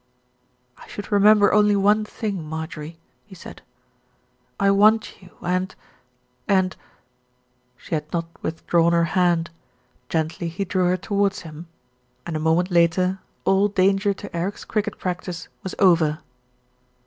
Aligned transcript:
"I 0.79 0.87
should 0.87 1.11
remember 1.11 1.53
only 1.53 1.75
one 1.75 2.05
thing, 2.05 2.43
Marjorie," 2.43 2.97
he 3.23 3.35
said, 3.35 3.61
"I 4.59 4.71
want 4.71 5.21
you 5.21 5.29
and 5.43 5.75
and" 6.47 6.75
She 7.77 7.93
had 7.93 8.11
not 8.11 8.25
withdrawn 8.41 8.93
her 8.93 9.03
hand. 9.13 9.51
Gently 10.09 10.47
he 10.47 10.65
drew 10.65 10.85
her 10.87 10.97
towards 10.97 11.41
him, 11.41 11.67
and 12.25 12.35
a 12.35 12.39
moment 12.39 12.71
later 12.71 13.19
all 13.45 13.67
danger 13.67 14.11
to 14.11 14.35
Eric's 14.35 14.65
cricket 14.65 14.97
practice 14.97 15.49
was 15.61 15.75
over. 15.77 16.17